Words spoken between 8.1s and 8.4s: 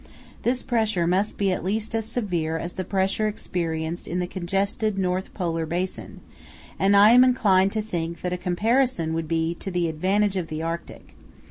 that a